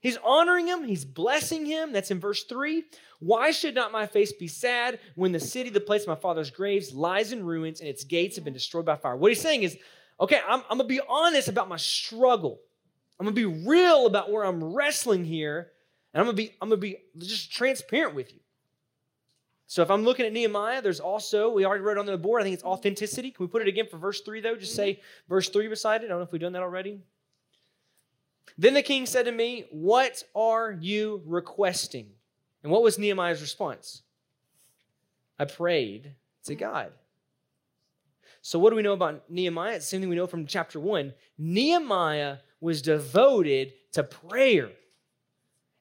He's 0.01 0.17
honoring 0.23 0.67
him. 0.67 0.83
He's 0.83 1.05
blessing 1.05 1.65
him. 1.65 1.93
That's 1.93 2.11
in 2.11 2.19
verse 2.19 2.43
3. 2.43 2.83
Why 3.19 3.51
should 3.51 3.75
not 3.75 3.91
my 3.91 4.07
face 4.07 4.33
be 4.33 4.47
sad 4.47 4.99
when 5.15 5.31
the 5.31 5.39
city, 5.39 5.69
the 5.69 5.79
place 5.79 6.01
of 6.01 6.07
my 6.07 6.15
father's 6.15 6.49
graves, 6.49 6.91
lies 6.91 7.31
in 7.31 7.45
ruins 7.45 7.79
and 7.79 7.87
its 7.87 8.03
gates 8.03 8.35
have 8.35 8.43
been 8.43 8.53
destroyed 8.53 8.85
by 8.85 8.95
fire? 8.95 9.15
What 9.15 9.31
he's 9.31 9.39
saying 9.39 9.61
is, 9.61 9.77
okay, 10.19 10.39
I'm, 10.47 10.61
I'm 10.69 10.79
going 10.79 10.89
to 10.89 10.95
be 10.95 11.01
honest 11.07 11.47
about 11.47 11.69
my 11.69 11.77
struggle. 11.77 12.59
I'm 13.19 13.25
going 13.25 13.35
to 13.35 13.47
be 13.47 13.67
real 13.67 14.07
about 14.07 14.31
where 14.31 14.43
I'm 14.43 14.73
wrestling 14.73 15.23
here. 15.23 15.71
And 16.13 16.19
I'm 16.19 16.25
going 16.25 16.35
to 16.35 16.43
be, 16.43 16.55
I'm 16.59 16.69
to 16.71 16.77
be 16.77 16.97
just 17.19 17.51
transparent 17.53 18.15
with 18.15 18.33
you. 18.33 18.39
So 19.67 19.83
if 19.83 19.91
I'm 19.91 20.03
looking 20.03 20.25
at 20.25 20.33
Nehemiah, 20.33 20.81
there's 20.81 20.99
also, 20.99 21.49
we 21.49 21.63
already 21.63 21.83
wrote 21.83 21.97
on 21.97 22.07
the 22.07 22.17
board, 22.17 22.41
I 22.41 22.43
think 22.43 22.55
it's 22.55 22.63
authenticity. 22.63 23.31
Can 23.31 23.45
we 23.45 23.49
put 23.49 23.61
it 23.61 23.69
again 23.69 23.85
for 23.89 23.97
verse 23.97 24.21
3 24.21 24.41
though? 24.41 24.55
Just 24.55 24.73
mm-hmm. 24.73 24.97
say 24.97 25.01
verse 25.29 25.47
3 25.47 25.67
beside 25.67 26.01
it. 26.01 26.05
I 26.05 26.07
don't 26.09 26.17
know 26.17 26.23
if 26.23 26.31
we've 26.31 26.41
done 26.41 26.53
that 26.53 26.63
already. 26.63 26.99
Then 28.57 28.73
the 28.73 28.81
king 28.81 29.05
said 29.05 29.25
to 29.25 29.31
me, 29.31 29.65
What 29.71 30.23
are 30.35 30.71
you 30.71 31.21
requesting? 31.25 32.09
And 32.63 32.71
what 32.71 32.83
was 32.83 32.99
Nehemiah's 32.99 33.41
response? 33.41 34.03
I 35.39 35.45
prayed 35.45 36.13
to 36.45 36.55
God. 36.55 36.91
So, 38.41 38.57
what 38.59 38.71
do 38.71 38.75
we 38.75 38.81
know 38.81 38.93
about 38.93 39.29
Nehemiah? 39.29 39.75
It's 39.75 39.85
the 39.85 39.89
same 39.89 40.01
thing 40.01 40.09
we 40.09 40.15
know 40.15 40.27
from 40.27 40.45
chapter 40.45 40.79
1. 40.79 41.13
Nehemiah 41.37 42.37
was 42.59 42.81
devoted 42.81 43.73
to 43.93 44.03
prayer. 44.03 44.69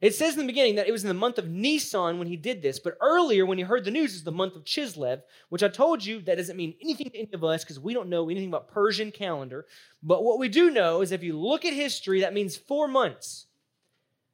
It 0.01 0.15
says 0.15 0.33
in 0.33 0.41
the 0.41 0.47
beginning 0.47 0.77
that 0.77 0.89
it 0.89 0.93
was 0.93 1.05
in 1.05 1.09
the 1.09 1.15
month 1.15 1.37
of 1.37 1.51
Nisan 1.51 2.19
when 2.19 2.27
he 2.27 2.37
did 2.37 2.63
this, 2.63 2.79
but 2.79 2.97
earlier 3.03 3.45
when 3.45 3.59
he 3.59 3.65
heard 3.65 3.85
the 3.85 3.91
news 3.91 4.15
is 4.15 4.25
the 4.25 4.33
month 4.33 4.57
of 4.57 4.65
Chislev, 4.65 5.21
which 5.51 5.63
I 5.63 5.69
told 5.69 6.03
you 6.05 6.23
that 6.23 6.39
doesn't 6.39 6.57
mean 6.57 6.75
anything 6.81 7.11
to 7.11 7.19
any 7.19 7.29
of 7.35 7.45
us 7.45 7.65
because 7.65 7.79
we 7.79 7.93
don't 7.93 8.09
know 8.09 8.31
anything 8.31 8.49
about 8.49 8.69
Persian 8.69 9.13
calendar. 9.13 9.67
But 10.03 10.25
what 10.25 10.39
we 10.39 10.49
do 10.49 10.71
know 10.71 11.03
is 11.03 11.13
if 11.13 11.23
you 11.23 11.39
look 11.39 11.67
at 11.67 11.75
history, 11.75 12.23
that 12.23 12.33
means 12.33 12.57
four 12.57 12.89
months. 12.89 13.47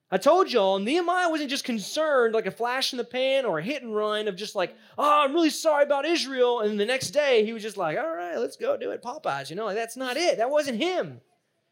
I 0.09 0.19
told 0.19 0.53
y'all, 0.53 0.79
Nehemiah 0.79 1.31
wasn't 1.31 1.51
just 1.51 1.65
concerned 1.65 2.33
like 2.33 2.47
a 2.47 2.53
flash 2.53 2.93
in 2.93 2.97
the 2.97 3.05
pan 3.05 3.45
or 3.45 3.59
a 3.59 3.63
hit 3.63 3.83
and 3.83 3.95
run 3.95 4.29
of 4.29 4.37
just 4.37 4.55
like, 4.55 4.77
oh, 4.97 5.25
I'm 5.25 5.33
really 5.33 5.51
sorry 5.51 5.83
about 5.83 6.05
Israel. 6.05 6.61
And 6.61 6.79
the 6.79 6.87
next 6.87 7.11
day 7.11 7.45
he 7.45 7.53
was 7.53 7.65
just 7.65 7.77
like, 7.77 7.99
all 7.99 8.15
right, 8.15 8.37
let's 8.37 8.57
go 8.57 8.77
do 8.77 8.93
it, 8.93 9.03
Popeyes. 9.03 9.51
You 9.51 9.57
know, 9.57 9.65
like 9.65 9.75
that's 9.75 9.97
not 9.97 10.17
it. 10.17 10.39
That 10.39 10.51
wasn't 10.51 10.81
him. 10.81 11.21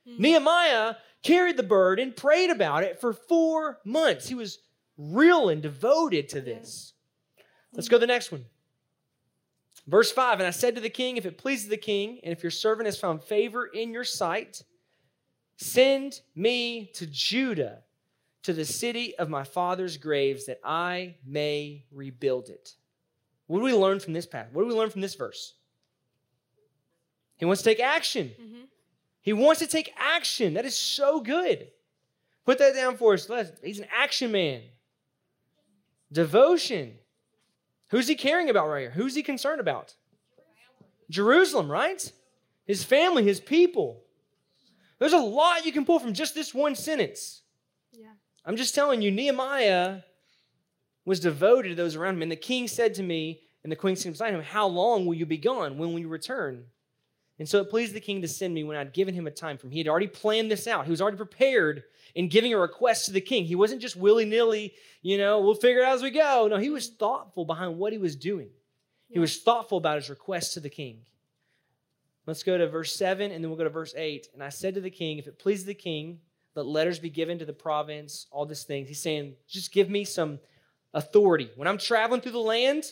Mm-hmm. 0.09 0.23
Nehemiah 0.23 0.95
carried 1.25 1.57
the 1.57 1.63
burden, 1.63 2.09
and 2.09 2.17
prayed 2.17 2.51
about 2.51 2.85
it 2.85 3.01
for 3.01 3.13
four 3.13 3.81
months. 3.85 4.29
He 4.29 4.35
was 4.35 4.59
real 4.97 5.49
and 5.49 5.63
devoted 5.63 6.29
to 6.29 6.41
this. 6.41 6.93
Let's 7.73 7.89
go 7.89 7.97
to 7.97 8.01
the 8.01 8.07
next 8.07 8.31
one. 8.31 8.45
Verse 9.87 10.13
5 10.13 10.39
And 10.39 10.47
I 10.47 10.51
said 10.51 10.77
to 10.77 10.81
the 10.81 10.91
king, 10.91 11.17
If 11.17 11.27
it 11.27 11.39
pleases 11.39 11.69
the 11.69 11.77
king, 11.77 12.21
and 12.23 12.33
if 12.33 12.43
your 12.43 12.51
servant 12.51 12.87
has 12.87 12.99
found 12.99 13.25
favor 13.25 13.67
in 13.67 13.93
your 13.93 14.05
sight, 14.05 14.63
send 15.57 16.21
me 16.37 16.91
to 16.95 17.07
Judah, 17.07 17.81
to 18.43 18.53
the 18.53 18.65
city 18.65 19.17
of 19.17 19.31
my 19.31 19.43
father's 19.43 19.97
graves, 19.97 20.47
that 20.47 20.61
I 20.63 21.17
may 21.27 21.87
rebuild 21.91 22.51
it. 22.51 22.75
What 23.47 23.59
do 23.59 23.65
we 23.65 23.75
learn 23.75 24.01
from 24.01 24.13
this 24.13 24.27
passage? 24.27 24.53
What 24.53 24.63
do 24.63 24.69
we 24.69 24.75
learn 24.75 24.91
from 24.91 25.01
this 25.01 25.15
verse? 25.15 25.55
He 27.37 27.45
wants 27.45 27.63
to 27.63 27.71
take 27.71 27.81
action. 27.81 28.33
Mm-hmm. 28.41 28.65
He 29.25 29.33
wants 29.33 29.61
to 29.61 29.67
take 29.67 29.95
action. 29.97 30.53
That 30.53 30.67
is 30.67 30.77
so 30.77 31.19
good. 31.19 31.69
Put 32.45 32.59
that 32.59 32.75
down 32.75 32.99
for 32.99 33.15
us. 33.15 33.27
He's 33.63 33.79
an 33.79 33.87
action 33.91 34.31
man. 34.31 34.61
Devotion. 36.13 36.99
Who's 37.89 38.07
he 38.07 38.17
caring 38.17 38.51
about 38.51 38.69
right 38.69 38.83
here? 38.83 38.91
Who's 38.91 39.15
he 39.15 39.23
concerned 39.23 39.61
about? 39.61 39.95
Jerusalem, 41.09 41.71
right? 41.71 42.13
His 42.67 42.85
family, 42.85 43.25
his 43.25 43.41
people. 43.41 44.03
There's 44.99 45.15
a 45.15 45.19
lot 45.19 45.65
you 45.65 45.73
can 45.73 45.87
pull 45.87 45.99
from 45.99 46.13
just 46.13 46.35
this 46.35 46.53
one 46.53 46.75
sentence. 46.75 47.41
Yeah. 47.93 48.09
I'm 48.45 48.57
just 48.57 48.75
telling 48.75 49.01
you, 49.01 49.11
Nehemiah 49.11 50.01
was 51.07 51.19
devoted 51.19 51.71
to 51.71 51.75
those 51.75 51.97
around 51.97 52.17
him. 52.17 52.23
And 52.23 52.33
the 52.33 52.37
king 52.37 52.69
said 52.69 52.93
to 52.95 53.03
me, 53.03 53.41
and 53.63 53.73
the 53.73 53.77
queen 53.77 53.97
said 53.97 54.13
beside 54.13 54.35
him, 54.35 54.43
How 54.43 54.67
long 54.67 55.07
will 55.07 55.15
you 55.15 55.25
be 55.25 55.39
gone? 55.39 55.79
When 55.79 55.95
will 55.95 56.01
you 56.01 56.09
return? 56.09 56.67
And 57.39 57.49
so 57.49 57.61
it 57.61 57.71
pleased 57.71 57.95
the 57.95 58.01
king 58.01 58.23
to 58.23 58.29
send 58.29 58.55
me 58.55 58.63
when 58.63 58.77
I'd 58.77 58.93
given 58.93 59.15
him 59.15 59.27
a 59.27 59.31
time 59.31 59.59
from. 59.59 59.71
He 59.71 59.79
had 59.79 59.89
already 59.89 60.07
planned 60.07 60.51
this 60.51 60.69
out. 60.69 60.85
He 60.85 60.91
was 60.91 61.01
already 61.01 61.17
prepared 61.17 61.83
in 62.15 62.29
giving 62.29 62.55
a 62.55 62.59
request 62.59 63.07
to 63.07 63.13
the 63.13 63.21
king. 63.21 63.45
He 63.45 63.57
wasn't 63.57 63.83
just 63.83 63.97
willy 63.97 64.25
nilly, 64.25 64.75
you 65.03 65.19
know, 65.19 65.41
we'll 65.41 65.55
figure 65.55 65.81
it 65.81 65.85
out 65.85 65.97
as 65.97 66.03
we 66.03 66.11
go. 66.11 66.47
No, 66.49 66.59
he 66.59 66.71
was 66.71 66.89
thoughtful 66.89 67.45
behind 67.45 67.77
what 67.77 67.93
he 67.93 67.99
was 67.99 68.15
doing. 68.15 68.51
He 69.11 69.19
was 69.19 69.43
thoughtful 69.43 69.79
about 69.79 69.97
his 69.97 70.11
request 70.11 70.55
to 70.55 70.61
the 70.61 70.71
king. 70.71 71.01
Let's 72.27 72.43
go 72.43 72.57
to 72.57 72.69
verse 72.69 72.95
7 72.97 73.31
and 73.31 73.43
then 73.43 73.51
we'll 73.51 73.59
go 73.59 73.65
to 73.65 73.71
verse 73.71 73.95
8. 73.97 74.29
And 74.33 74.43
I 74.43 74.49
said 74.49 74.75
to 74.75 74.81
the 74.81 74.91
king, 74.91 75.19
If 75.19 75.27
it 75.27 75.39
pleases 75.39 75.67
the 75.67 75.75
king, 75.75 76.21
let 76.55 76.67
letters 76.67 76.99
be 76.99 77.11
given 77.11 77.39
to 77.39 77.45
the 77.45 77.53
province, 77.53 78.27
all 78.31 78.47
these 78.47 78.63
things. 78.63 78.89
He's 78.89 79.03
saying, 79.03 79.35
Just 79.49 79.73
give 79.73 79.91
me 79.91 80.05
some 80.05 80.39
authority. 80.95 81.51
When 81.57 81.69
I'm 81.69 81.79
traveling 81.79 82.21
through 82.21 82.33
the 82.33 82.39
land, 82.39 82.85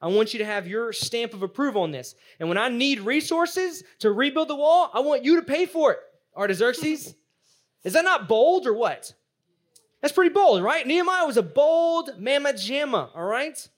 I 0.00 0.08
want 0.08 0.34
you 0.34 0.38
to 0.38 0.44
have 0.44 0.66
your 0.66 0.92
stamp 0.92 1.32
of 1.32 1.42
approval 1.42 1.82
on 1.82 1.90
this. 1.90 2.14
And 2.38 2.48
when 2.48 2.58
I 2.58 2.68
need 2.68 3.00
resources 3.00 3.82
to 4.00 4.12
rebuild 4.12 4.48
the 4.48 4.56
wall, 4.56 4.90
I 4.92 5.00
want 5.00 5.24
you 5.24 5.36
to 5.36 5.42
pay 5.42 5.66
for 5.66 5.92
it, 5.92 5.98
Artaxerxes. 6.36 7.14
Is 7.84 7.92
that 7.92 8.04
not 8.04 8.28
bold 8.28 8.66
or 8.66 8.74
what? 8.74 9.12
That's 10.00 10.12
pretty 10.12 10.34
bold, 10.34 10.62
right? 10.62 10.86
Nehemiah 10.86 11.26
was 11.26 11.38
a 11.38 11.42
bold 11.42 12.18
mamma 12.18 12.52
jamma, 12.52 13.08
all 13.14 13.24
right? 13.24 13.68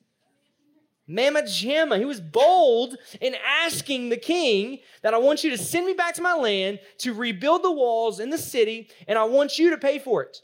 Mamma 1.07 1.43
jamma. 1.43 1.99
He 1.99 2.05
was 2.05 2.21
bold 2.21 2.97
in 3.21 3.37
asking 3.63 4.09
the 4.09 4.17
king 4.17 4.81
that 5.03 5.15
I 5.15 5.19
want 5.19 5.45
you 5.45 5.51
to 5.51 5.59
send 5.59 5.87
me 5.87 5.93
back 5.93 6.15
to 6.15 6.23
my 6.23 6.35
land 6.35 6.81
to 6.99 7.15
rebuild 7.15 7.63
the 7.63 7.71
walls 7.71 8.19
in 8.19 8.31
the 8.31 8.39
city, 8.39 8.89
and 9.07 9.17
I 9.19 9.25
want 9.25 9.59
you 9.59 9.71
to 9.71 9.79
pay 9.79 10.01
for 10.01 10.23
it. 10.23 10.39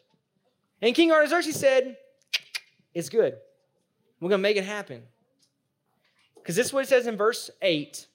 And 0.81 0.95
King 0.95 1.11
Artaxerxes 1.11 1.57
said, 1.57 1.97
It's 2.95 3.09
good. 3.09 3.35
We're 4.21 4.29
going 4.29 4.41
to 4.41 4.43
make 4.43 4.57
it 4.57 4.65
happen. 4.65 5.03
Because 6.43 6.57
this 6.57 6.67
is 6.67 6.73
what 6.73 6.85
it 6.85 6.89
says 6.89 7.07
in 7.07 7.17
verse 7.17 7.51
8. 7.61 8.07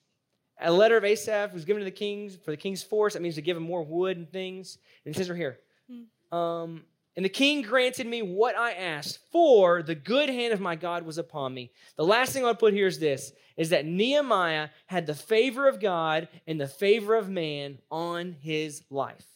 A 0.60 0.72
letter 0.72 0.96
of 0.96 1.04
Asaph 1.04 1.54
was 1.54 1.64
given 1.64 1.80
to 1.80 1.84
the 1.84 1.90
kings 1.90 2.36
for 2.36 2.50
the 2.50 2.56
king's 2.56 2.82
force. 2.82 3.14
That 3.14 3.22
means 3.22 3.36
to 3.36 3.42
give 3.42 3.56
him 3.56 3.62
more 3.62 3.82
wood 3.82 4.16
and 4.16 4.30
things. 4.30 4.78
And 5.04 5.14
it 5.14 5.18
says 5.18 5.30
right 5.30 5.38
here. 5.38 5.58
Hmm. 5.90 6.36
Um, 6.36 6.82
and 7.16 7.24
the 7.24 7.30
king 7.30 7.62
granted 7.62 8.06
me 8.06 8.22
what 8.22 8.56
I 8.56 8.72
asked, 8.72 9.18
for 9.32 9.82
the 9.82 9.94
good 9.94 10.28
hand 10.28 10.52
of 10.52 10.60
my 10.60 10.76
God 10.76 11.04
was 11.04 11.18
upon 11.18 11.52
me. 11.52 11.72
The 11.96 12.04
last 12.04 12.32
thing 12.32 12.44
I'll 12.44 12.54
put 12.54 12.74
here 12.74 12.86
is 12.86 12.98
this 13.00 13.32
is 13.56 13.70
that 13.70 13.86
Nehemiah 13.86 14.68
had 14.86 15.06
the 15.06 15.16
favor 15.16 15.66
of 15.66 15.80
God 15.80 16.28
and 16.46 16.60
the 16.60 16.68
favor 16.68 17.16
of 17.16 17.28
man 17.28 17.78
on 17.90 18.36
his 18.40 18.84
life. 18.88 19.26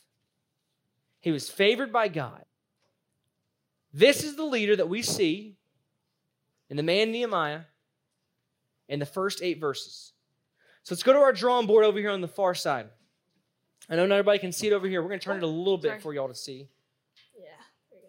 He 1.20 1.32
was 1.32 1.50
favored 1.50 1.92
by 1.92 2.06
God. 2.06 2.44
This 3.92 4.22
is 4.22 4.36
the 4.36 4.44
leader 4.44 4.76
that 4.76 4.88
we 4.88 5.02
see 5.02 5.56
in 6.70 6.76
the 6.76 6.84
man 6.84 7.10
Nehemiah 7.10 7.62
in 8.88 8.98
the 8.98 9.06
first 9.06 9.42
eight 9.42 9.60
verses. 9.60 10.12
So 10.82 10.94
let's 10.94 11.02
go 11.02 11.12
to 11.12 11.18
our 11.20 11.32
drawing 11.32 11.66
board 11.66 11.84
over 11.84 11.98
here 11.98 12.10
on 12.10 12.20
the 12.20 12.28
far 12.28 12.54
side. 12.54 12.88
I 13.88 13.96
know 13.96 14.06
not 14.06 14.16
everybody 14.16 14.38
can 14.38 14.52
see 14.52 14.68
it 14.68 14.72
over 14.72 14.86
here. 14.86 15.02
We're 15.02 15.08
going 15.08 15.20
to 15.20 15.24
turn 15.24 15.38
it 15.38 15.42
a 15.42 15.46
little 15.46 15.78
bit 15.78 16.02
for 16.02 16.14
y'all 16.14 16.28
to 16.28 16.34
see. 16.34 16.68
Yeah. 17.36 17.46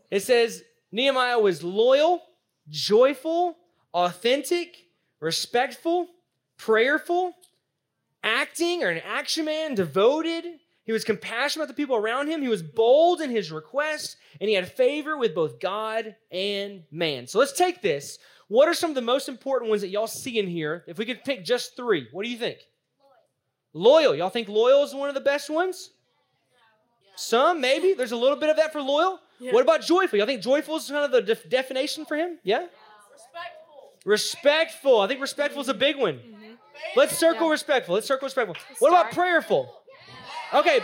It 0.10 0.22
says 0.22 0.64
Nehemiah 0.92 1.40
was 1.40 1.64
loyal, 1.64 2.22
joyful, 2.70 3.58
authentic, 3.94 4.88
respectful, 5.20 6.08
prayerful, 6.58 7.34
acting 8.24 8.84
or 8.84 8.90
an 8.90 9.02
action 9.06 9.46
man, 9.46 9.76
devoted. 9.76 10.46
He 10.86 10.92
was 10.92 11.04
compassionate 11.04 11.64
about 11.64 11.76
the 11.76 11.82
people 11.82 11.96
around 11.96 12.28
him. 12.28 12.42
He 12.42 12.50
was 12.50 12.62
bold 12.62 13.22
in 13.22 13.30
his 13.30 13.52
requests, 13.52 14.18
and 14.42 14.50
he 14.50 14.56
had 14.56 14.70
favor 14.70 15.18
with 15.18 15.34
both 15.34 15.60
God 15.60 16.16
and 16.32 16.84
man. 16.92 17.26
So 17.26 17.40
let's 17.40 17.54
take 17.54 17.82
this. 17.82 18.20
What 18.50 18.68
are 18.68 18.74
some 18.74 18.92
of 18.92 18.96
the 18.96 19.02
most 19.02 19.30
important 19.30 19.70
ones 19.70 19.82
that 19.82 19.90
y'all 19.90 20.08
see 20.08 20.40
in 20.40 20.48
here? 20.48 20.84
If 20.88 20.98
we 20.98 21.06
could 21.06 21.24
pick 21.24 21.46
just 21.46 21.78
three, 21.78 22.08
what 22.12 22.24
do 22.24 22.30
you 22.30 22.38
think? 22.38 22.58
Loyal. 23.74 24.04
loyal. 24.04 24.16
Y'all 24.16 24.30
think 24.30 24.50
loyal 24.50 24.84
is 24.84 24.94
one 24.94 25.08
of 25.08 25.16
the 25.16 25.22
best 25.22 25.50
ones? 25.50 25.92
Some, 27.16 27.62
maybe. 27.62 27.94
There's 27.94 28.12
a 28.12 28.18
little 28.18 28.38
bit 28.38 28.50
of 28.50 28.58
that 28.58 28.74
for 28.74 28.82
loyal. 28.82 29.20
Yeah. 29.40 29.54
What 29.54 29.62
about 29.62 29.82
joyful? 29.82 30.18
Y'all 30.18 30.28
think 30.28 30.42
joyful 30.42 30.76
is 30.76 30.90
kind 30.90 31.06
of 31.06 31.12
the 31.12 31.22
def- 31.22 31.50
definition 31.50 32.06
for 32.06 32.18
him? 32.18 32.40
Yeah? 32.44 32.66
Respectful. 33.12 33.92
Respectful. 34.06 35.00
I 35.02 35.08
think 35.08 35.22
respectful 35.22 35.62
is 35.62 35.70
a 35.70 35.74
big 35.74 35.96
one. 35.96 36.16
Mm-hmm. 36.16 36.54
Let's 36.96 37.18
circle 37.18 37.48
yeah. 37.48 37.52
respectful. 37.52 37.96
Let's 37.96 38.08
circle 38.08 38.26
respectful. 38.26 38.56
What 38.80 38.90
about 38.90 39.12
prayerful? 39.12 39.83
Okay. 40.54 40.80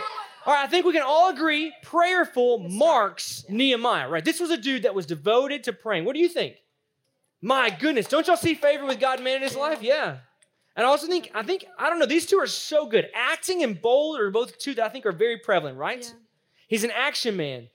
All 0.46 0.54
right, 0.54 0.64
I 0.64 0.68
think 0.68 0.86
we 0.86 0.92
can 0.92 1.02
all 1.02 1.30
agree 1.30 1.72
prayerful 1.82 2.60
marks 2.60 3.44
Nehemiah, 3.48 4.08
right? 4.08 4.24
This 4.24 4.40
was 4.40 4.50
a 4.50 4.56
dude 4.56 4.84
that 4.84 4.94
was 4.94 5.04
devoted 5.06 5.64
to 5.64 5.72
praying. 5.72 6.06
What 6.06 6.14
do 6.14 6.20
you 6.20 6.28
think? 6.28 6.56
My 7.42 7.70
goodness, 7.70 8.06
don't 8.06 8.26
y'all 8.26 8.36
see 8.36 8.54
favor 8.54 8.86
with 8.86 9.00
God 9.00 9.22
man 9.22 9.36
in 9.36 9.42
his 9.42 9.56
life? 9.56 9.82
Yeah. 9.82 10.16
And 10.76 10.86
I 10.86 10.88
also 10.88 11.06
think, 11.06 11.30
I 11.34 11.42
think, 11.42 11.66
I 11.78 11.90
don't 11.90 11.98
know, 11.98 12.06
these 12.06 12.26
two 12.26 12.38
are 12.38 12.46
so 12.46 12.86
good. 12.86 13.08
Acting 13.14 13.62
and 13.62 13.80
bold 13.80 14.18
are 14.18 14.30
both 14.30 14.58
two 14.58 14.74
that 14.74 14.84
I 14.84 14.88
think 14.88 15.04
are 15.04 15.12
very 15.12 15.38
prevalent, 15.38 15.76
right? 15.76 16.02
Yeah. 16.02 16.18
He's 16.68 16.84
an 16.84 16.92
action 16.92 17.36
man. 17.36 17.68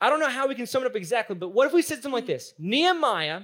I 0.00 0.10
don't 0.10 0.20
know 0.20 0.28
how 0.28 0.48
we 0.48 0.54
can 0.54 0.66
sum 0.66 0.82
it 0.82 0.86
up 0.86 0.96
exactly, 0.96 1.36
but 1.36 1.50
what 1.50 1.66
if 1.66 1.72
we 1.72 1.82
said 1.82 1.96
something 1.96 2.12
like 2.12 2.24
mm. 2.24 2.28
this? 2.28 2.54
Nehemiah 2.58 3.42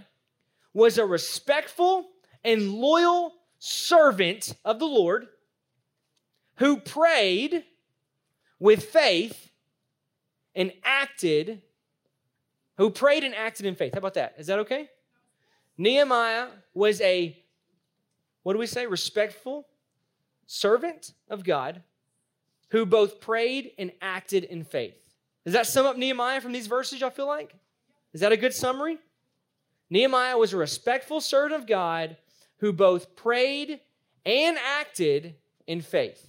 was 0.74 0.98
a 0.98 1.04
respectful 1.04 2.08
and 2.44 2.72
loyal 2.72 3.32
servant 3.58 4.54
of 4.64 4.78
the 4.78 4.86
Lord 4.86 5.26
who 6.56 6.78
prayed 6.78 7.64
with 8.62 8.84
faith 8.84 9.50
and 10.54 10.72
acted, 10.84 11.60
who 12.78 12.90
prayed 12.90 13.24
and 13.24 13.34
acted 13.34 13.66
in 13.66 13.74
faith. 13.74 13.92
How 13.92 13.98
about 13.98 14.14
that? 14.14 14.36
Is 14.38 14.46
that 14.46 14.60
okay? 14.60 14.88
Nehemiah 15.76 16.46
was 16.72 17.00
a, 17.00 17.36
what 18.44 18.52
do 18.52 18.60
we 18.60 18.66
say, 18.66 18.86
respectful 18.86 19.66
servant 20.46 21.12
of 21.28 21.42
God 21.42 21.82
who 22.70 22.86
both 22.86 23.20
prayed 23.20 23.72
and 23.78 23.90
acted 24.00 24.44
in 24.44 24.62
faith. 24.62 24.94
Does 25.44 25.54
that 25.54 25.66
sum 25.66 25.84
up 25.84 25.96
Nehemiah 25.96 26.40
from 26.40 26.52
these 26.52 26.68
verses, 26.68 27.00
y'all 27.00 27.10
feel 27.10 27.26
like? 27.26 27.56
Is 28.12 28.20
that 28.20 28.30
a 28.30 28.36
good 28.36 28.54
summary? 28.54 28.98
Nehemiah 29.90 30.38
was 30.38 30.52
a 30.52 30.56
respectful 30.56 31.20
servant 31.20 31.60
of 31.60 31.66
God 31.66 32.16
who 32.58 32.72
both 32.72 33.16
prayed 33.16 33.80
and 34.24 34.56
acted 34.56 35.34
in 35.66 35.80
faith. 35.80 36.28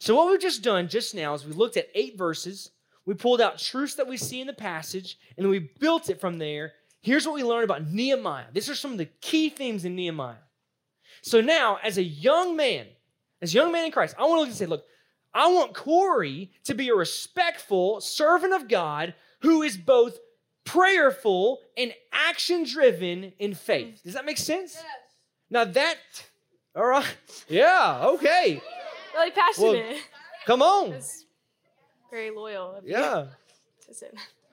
So, 0.00 0.14
what 0.14 0.30
we've 0.30 0.40
just 0.40 0.62
done 0.62 0.88
just 0.88 1.14
now 1.14 1.34
is 1.34 1.44
we 1.44 1.52
looked 1.52 1.76
at 1.76 1.88
eight 1.94 2.16
verses, 2.16 2.70
we 3.04 3.14
pulled 3.14 3.40
out 3.40 3.58
truths 3.58 3.94
that 3.94 4.06
we 4.06 4.16
see 4.16 4.40
in 4.40 4.46
the 4.46 4.52
passage, 4.52 5.18
and 5.36 5.44
then 5.44 5.50
we 5.50 5.70
built 5.80 6.08
it 6.08 6.20
from 6.20 6.38
there. 6.38 6.72
Here's 7.02 7.26
what 7.26 7.34
we 7.34 7.42
learned 7.42 7.64
about 7.64 7.86
Nehemiah. 7.86 8.46
These 8.52 8.68
are 8.70 8.74
some 8.74 8.92
of 8.92 8.98
the 8.98 9.06
key 9.06 9.48
themes 9.48 9.84
in 9.84 9.96
Nehemiah. 9.96 10.36
So, 11.22 11.40
now, 11.40 11.78
as 11.82 11.98
a 11.98 12.02
young 12.02 12.56
man, 12.56 12.86
as 13.42 13.52
a 13.52 13.56
young 13.56 13.72
man 13.72 13.86
in 13.86 13.92
Christ, 13.92 14.14
I 14.18 14.22
want 14.22 14.34
to 14.34 14.40
look 14.40 14.48
and 14.48 14.56
say, 14.56 14.66
look, 14.66 14.84
I 15.34 15.48
want 15.48 15.74
Cory 15.74 16.52
to 16.64 16.74
be 16.74 16.88
a 16.88 16.94
respectful 16.94 18.00
servant 18.00 18.54
of 18.54 18.68
God 18.68 19.14
who 19.40 19.62
is 19.62 19.76
both 19.76 20.18
prayerful 20.64 21.60
and 21.76 21.92
action 22.12 22.64
driven 22.64 23.32
in 23.38 23.54
faith. 23.54 24.02
Does 24.04 24.14
that 24.14 24.24
make 24.24 24.38
sense? 24.38 24.74
Yes. 24.74 24.84
Now 25.50 25.64
that, 25.64 25.96
all 26.76 26.86
right, 26.86 27.06
yeah, 27.48 28.00
okay. 28.04 28.60
Really 29.18 29.30
passionate. 29.32 29.86
Well, 29.86 29.96
come 30.46 30.62
on. 30.62 31.00
very 32.10 32.30
loyal. 32.30 32.80
Yeah. 32.84 33.26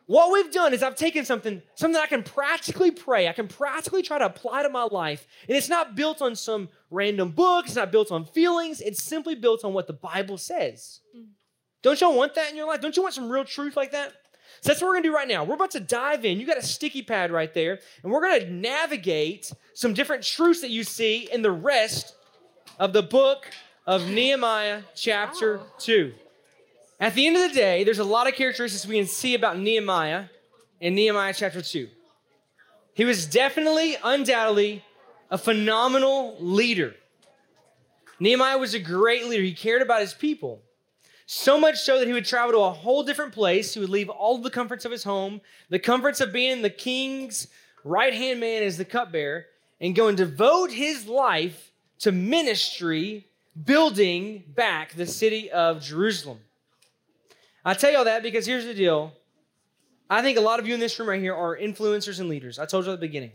What 0.08 0.32
we've 0.32 0.52
done 0.52 0.74
is 0.74 0.84
I've 0.84 0.96
taken 0.96 1.26
something, 1.26 1.62
something 1.76 2.00
I 2.00 2.06
can 2.06 2.22
practically 2.22 2.92
pray, 2.92 3.28
I 3.28 3.34
can 3.34 3.48
practically 3.48 4.04
try 4.04 4.20
to 4.20 4.26
apply 4.26 4.64
to 4.64 4.70
my 4.70 4.84
life, 4.84 5.28
and 5.48 5.58
it's 5.58 5.70
not 5.70 5.96
built 5.96 6.22
on 6.22 6.36
some 6.36 6.70
random 6.92 7.32
book, 7.32 7.66
it's 7.66 7.76
not 7.76 7.92
built 7.92 8.12
on 8.12 8.26
feelings, 8.26 8.82
it's 8.82 9.04
simply 9.04 9.34
built 9.34 9.66
on 9.66 9.74
what 9.74 9.88
the 9.88 9.94
Bible 9.94 10.38
says. 10.38 11.00
Mm. 11.18 11.30
Don't 11.82 12.00
y'all 12.02 12.16
want 12.16 12.36
that 12.36 12.52
in 12.52 12.56
your 12.56 12.68
life? 12.68 12.82
Don't 12.82 12.96
you 12.96 13.02
want 13.02 13.16
some 13.16 13.32
real 13.32 13.46
truth 13.46 13.76
like 13.76 13.92
that? 13.94 14.14
So 14.62 14.70
that's 14.70 14.82
what 14.82 14.90
we're 14.90 14.96
gonna 14.96 15.04
do 15.04 15.16
right 15.16 15.28
now. 15.28 15.44
We're 15.44 15.56
about 15.56 15.72
to 15.72 15.80
dive 15.80 16.24
in. 16.24 16.40
You 16.40 16.46
got 16.46 16.58
a 16.58 16.64
sticky 16.64 17.02
pad 17.02 17.32
right 17.32 17.54
there, 17.54 17.80
and 18.04 18.12
we're 18.12 18.22
gonna 18.22 18.52
navigate 18.52 19.52
some 19.74 19.94
different 19.96 20.24
truths 20.24 20.62
that 20.62 20.70
you 20.70 20.84
see 20.84 21.28
in 21.32 21.42
the 21.42 21.52
rest 21.52 22.16
of 22.80 22.94
the 22.94 23.02
book 23.04 23.48
of 23.86 24.10
Nehemiah, 24.10 24.82
chapter 24.96 25.60
oh. 25.60 25.68
2. 25.80 26.14
At 27.00 27.14
the 27.14 27.28
end 27.28 27.36
of 27.36 27.50
the 27.50 27.56
day, 27.56 27.84
there's 27.84 28.00
a 28.00 28.04
lot 28.04 28.28
of 28.28 28.34
characteristics 28.34 28.86
we 28.86 28.98
can 28.98 29.08
see 29.08 29.36
about 29.36 29.60
Nehemiah 29.60 30.26
in 30.80 30.96
Nehemiah 30.96 31.34
chapter 31.36 31.62
2. 31.62 31.88
He 32.94 33.06
was 33.06 33.26
definitely, 33.26 33.98
undoubtedly, 34.04 34.84
a 35.30 35.38
phenomenal 35.38 36.36
leader. 36.40 36.96
Nehemiah 38.20 38.58
was 38.58 38.74
a 38.74 38.80
great 38.80 39.28
leader. 39.28 39.44
He 39.44 39.54
cared 39.54 39.82
about 39.82 40.02
his 40.02 40.14
people. 40.14 40.62
So 41.28 41.60
much 41.60 41.80
so 41.80 42.00
that 42.00 42.08
he 42.08 42.14
would 42.14 42.26
travel 42.26 42.54
to 42.54 42.60
a 42.60 42.72
whole 42.72 43.04
different 43.04 43.34
place. 43.34 43.74
He 43.74 43.80
would 43.80 43.90
leave 43.90 44.10
all 44.10 44.38
the 44.38 44.50
comforts 44.50 44.86
of 44.86 44.92
his 44.92 45.04
home, 45.04 45.42
the 45.70 45.80
comforts 45.80 46.22
of 46.22 46.32
being 46.32 46.62
the 46.62 46.70
king's 46.70 47.48
right 47.84 48.14
hand 48.14 48.40
man 48.40 48.64
as 48.64 48.78
the 48.78 48.86
cupbearer, 48.86 49.46
and 49.82 49.96
go 49.96 50.08
and 50.08 50.18
devote 50.18 50.72
his 50.72 51.08
life 51.08 51.72
to 52.00 52.12
ministry, 52.12 53.28
building 53.64 54.44
back 54.56 54.94
the 54.94 55.06
city 55.06 55.50
of 55.52 55.82
Jerusalem. 55.82 56.40
I 57.64 57.74
tell 57.74 57.92
y'all 57.92 58.06
that 58.06 58.24
because 58.24 58.46
here's 58.46 58.66
the 58.66 58.74
deal. 58.74 59.14
I 60.10 60.22
think 60.22 60.38
a 60.38 60.42
lot 60.42 60.60
of 60.60 60.68
you 60.68 60.74
in 60.74 60.80
this 60.80 61.00
room 61.00 61.10
right 61.10 61.22
here 61.22 61.34
are 61.34 61.58
influencers 61.58 62.20
and 62.20 62.30
leaders. 62.30 62.60
I 62.60 62.66
told 62.66 62.86
you 62.86 62.92
at 62.92 63.00
the 63.00 63.08
beginning. 63.08 63.32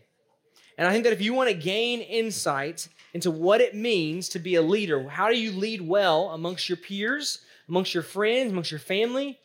And 0.78 0.86
I 0.86 0.92
think 0.92 1.04
that 1.04 1.12
if 1.12 1.20
you 1.20 1.34
want 1.34 1.50
to 1.50 1.54
gain 1.54 2.00
insight 2.00 2.88
into 3.12 3.30
what 3.30 3.60
it 3.60 3.74
means 3.74 4.28
to 4.30 4.38
be 4.38 4.54
a 4.54 4.62
leader, 4.62 5.08
how 5.08 5.28
do 5.28 5.38
you 5.38 5.52
lead 5.52 5.80
well 5.80 6.30
amongst 6.30 6.68
your 6.68 6.76
peers, 6.76 7.40
amongst 7.68 7.92
your 7.92 8.02
friends, 8.02 8.52
amongst 8.52 8.70
your 8.70 8.80
family? 8.80 9.38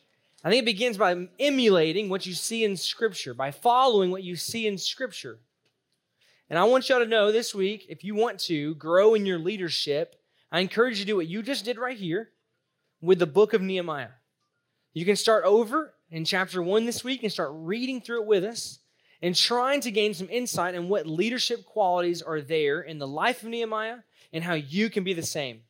I 0.44 0.50
think 0.50 0.62
it 0.62 0.66
begins 0.66 0.96
by 0.96 1.28
emulating 1.40 2.08
what 2.08 2.24
you 2.24 2.32
see 2.32 2.64
in 2.64 2.76
Scripture, 2.76 3.34
by 3.34 3.50
following 3.50 4.10
what 4.10 4.22
you 4.22 4.36
see 4.36 4.66
in 4.66 4.78
Scripture. 4.78 5.38
And 6.48 6.58
I 6.58 6.64
want 6.64 6.88
y'all 6.88 7.00
to 7.00 7.06
know 7.06 7.32
this 7.32 7.54
week, 7.54 7.86
if 7.88 8.04
you 8.04 8.14
want 8.14 8.38
to 8.40 8.76
grow 8.76 9.14
in 9.14 9.26
your 9.26 9.38
leadership, 9.38 10.15
I 10.50 10.60
encourage 10.60 10.98
you 10.98 11.04
to 11.04 11.10
do 11.10 11.16
what 11.16 11.26
you 11.26 11.42
just 11.42 11.64
did 11.64 11.78
right 11.78 11.96
here 11.96 12.30
with 13.00 13.18
the 13.18 13.26
book 13.26 13.52
of 13.52 13.62
Nehemiah. 13.62 14.10
You 14.94 15.04
can 15.04 15.16
start 15.16 15.44
over 15.44 15.94
in 16.10 16.24
chapter 16.24 16.62
one 16.62 16.86
this 16.86 17.02
week 17.02 17.22
and 17.22 17.32
start 17.32 17.50
reading 17.52 18.00
through 18.00 18.22
it 18.22 18.26
with 18.26 18.44
us 18.44 18.78
and 19.22 19.34
trying 19.34 19.80
to 19.80 19.90
gain 19.90 20.14
some 20.14 20.28
insight 20.30 20.74
on 20.74 20.88
what 20.88 21.06
leadership 21.06 21.64
qualities 21.64 22.22
are 22.22 22.40
there 22.40 22.80
in 22.80 22.98
the 22.98 23.08
life 23.08 23.42
of 23.42 23.48
Nehemiah 23.48 23.98
and 24.32 24.44
how 24.44 24.54
you 24.54 24.88
can 24.90 25.04
be 25.04 25.14
the 25.14 25.22
same. 25.22 25.62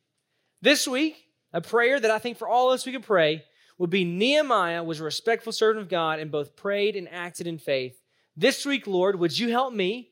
This 0.61 0.87
week, 0.87 1.25
a 1.53 1.61
prayer 1.61 1.99
that 1.99 2.11
I 2.11 2.19
think 2.19 2.37
for 2.37 2.47
all 2.47 2.69
of 2.69 2.75
us 2.75 2.85
we 2.85 2.91
could 2.91 3.03
pray 3.03 3.43
would 3.77 3.89
be 3.89 4.03
Nehemiah 4.03 4.83
was 4.83 4.99
a 4.99 5.03
respectful 5.03 5.53
servant 5.53 5.83
of 5.83 5.89
God 5.89 6.19
and 6.19 6.31
both 6.31 6.55
prayed 6.55 6.95
and 6.95 7.07
acted 7.09 7.47
in 7.47 7.57
faith. 7.57 8.01
This 8.35 8.65
week, 8.65 8.85
Lord, 8.85 9.19
would 9.19 9.37
you 9.37 9.49
help 9.49 9.73
me 9.73 10.11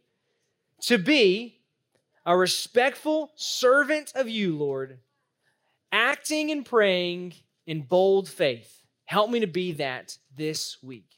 to 0.82 0.97
be 0.97 1.54
a 2.25 2.35
respectful 2.35 3.31
servant 3.35 4.11
of 4.15 4.27
you, 4.27 4.57
Lord, 4.57 4.99
acting 5.91 6.51
and 6.51 6.65
praying 6.65 7.33
in 7.67 7.81
bold 7.81 8.27
faith? 8.27 8.83
Help 9.05 9.29
me 9.29 9.39
to 9.41 9.47
be 9.47 9.73
that 9.73 10.17
this 10.35 10.77
week. 10.81 11.14